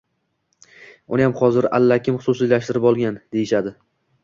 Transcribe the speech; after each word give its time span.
Uniyam 1.17 1.35
hozir 1.41 1.67
allakim 1.81 2.19
xususiylashtirib 2.23 2.91
olgan, 2.95 3.23
deyishadi 3.39 3.79